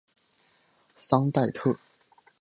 [0.97, 1.77] 桑代特。